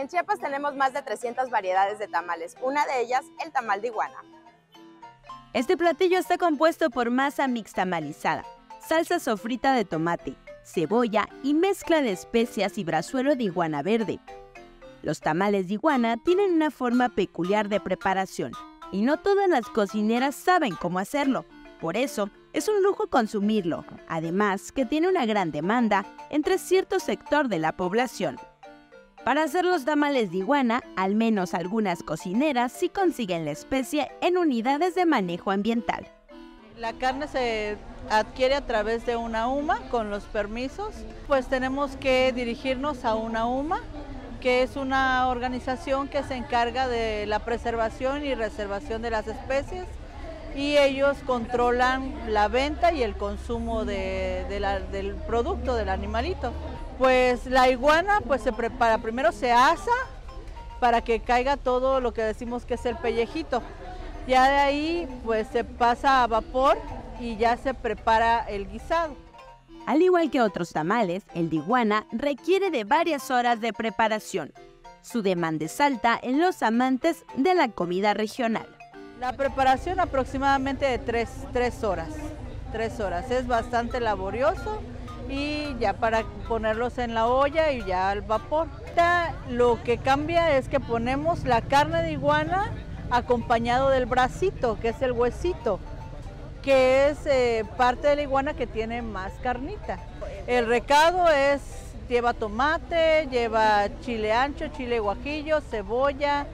[0.00, 3.88] En Chiapas tenemos más de 300 variedades de tamales, una de ellas el tamal de
[3.88, 4.16] iguana.
[5.52, 8.46] Este platillo está compuesto por masa mixtamalizada,
[8.80, 14.20] salsa sofrita de tomate, cebolla y mezcla de especias y brazuelo de iguana verde.
[15.02, 18.52] Los tamales de iguana tienen una forma peculiar de preparación
[18.92, 21.44] y no todas las cocineras saben cómo hacerlo.
[21.78, 27.48] Por eso, es un lujo consumirlo, además que tiene una gran demanda entre cierto sector
[27.48, 28.38] de la población.
[29.24, 34.38] Para hacer los tamales de iguana, al menos algunas cocineras sí consiguen la especie en
[34.38, 36.08] unidades de manejo ambiental.
[36.78, 37.76] La carne se
[38.08, 40.94] adquiere a través de una UMA con los permisos,
[41.28, 43.80] pues tenemos que dirigirnos a una UMA,
[44.40, 49.84] que es una organización que se encarga de la preservación y reservación de las especies
[50.56, 56.52] y ellos controlan la venta y el consumo del producto, del animalito.
[57.00, 59.90] Pues la iguana pues se prepara, primero se asa
[60.80, 63.62] para que caiga todo lo que decimos que es el pellejito.
[64.28, 66.76] Ya de ahí pues se pasa a vapor
[67.18, 69.16] y ya se prepara el guisado.
[69.86, 74.52] Al igual que otros tamales, el de iguana requiere de varias horas de preparación.
[75.00, 78.68] Su demanda es alta en los amantes de la comida regional.
[79.18, 81.30] La preparación aproximadamente de tres,
[81.82, 82.10] horas.
[82.72, 83.30] Tres horas.
[83.30, 84.82] Es bastante laborioso
[85.30, 88.66] y ya para ponerlos en la olla y ya al vapor.
[89.48, 92.70] Lo que cambia es que ponemos la carne de iguana
[93.10, 95.78] acompañado del bracito, que es el huesito,
[96.62, 99.98] que es eh, parte de la iguana que tiene más carnita.
[100.46, 101.60] El recado es,
[102.08, 106.46] lleva tomate, lleva chile ancho, chile guajillo, cebolla,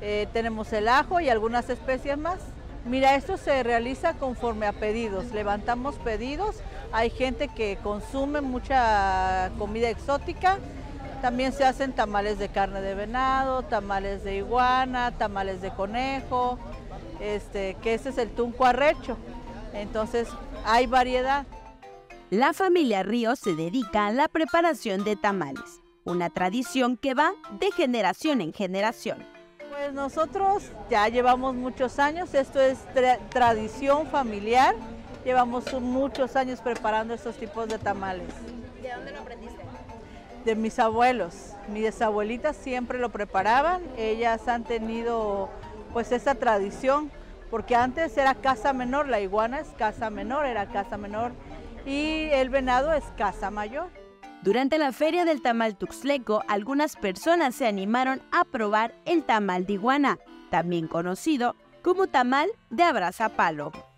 [0.00, 2.38] eh, tenemos el ajo y algunas especies más.
[2.86, 5.32] Mira, esto se realiza conforme a pedidos.
[5.32, 6.56] Levantamos pedidos.
[6.92, 10.58] Hay gente que consume mucha comida exótica.
[11.22, 16.58] También se hacen tamales de carne de venado, tamales de iguana, tamales de conejo,
[17.20, 19.16] este, que ese es el tunco arrecho.
[19.72, 20.28] Entonces
[20.64, 21.46] hay variedad.
[22.30, 27.70] La familia Ríos se dedica a la preparación de tamales, una tradición que va de
[27.72, 29.18] generación en generación.
[29.68, 32.78] Pues nosotros ya llevamos muchos años, esto es
[33.30, 34.74] tradición familiar,
[35.24, 38.28] llevamos muchos años preparando estos tipos de tamales.
[38.82, 39.58] ¿De dónde lo aprendiste?
[40.44, 45.50] De mis abuelos, mis abuelitas siempre lo preparaban, ellas han tenido
[45.92, 47.10] pues esa tradición,
[47.50, 51.32] porque antes era casa menor, la iguana es casa menor, era casa menor,
[51.84, 53.88] y el venado es casa mayor.
[54.42, 59.74] Durante la feria del tamal tuxleco, algunas personas se animaron a probar el tamal de
[59.74, 63.89] iguana, también conocido como tamal de abrazapalo.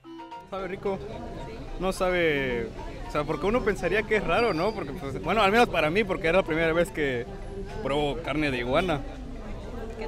[0.52, 0.98] Sabe rico.
[1.80, 2.68] No sabe,
[3.08, 4.74] o sea, porque uno pensaría que es raro, ¿no?
[4.74, 7.24] Porque, pues, bueno, al menos para mí, porque era la primera vez que
[7.82, 9.00] pruebo carne de iguana.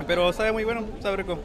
[0.07, 1.39] Pero sabe muy bueno, sabe rico.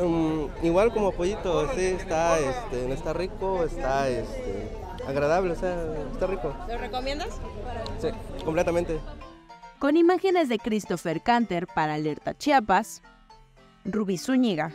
[0.00, 4.70] Um, igual como pollito, sí, está, este, está rico, está, este,
[5.08, 6.54] agradable, o sea, está rico.
[6.68, 7.40] ¿Lo recomiendas?
[8.00, 8.10] Sí,
[8.44, 9.00] completamente.
[9.80, 13.02] Con imágenes de Christopher Canter para Alerta Chiapas,
[13.84, 14.70] Rubí Zúñiga.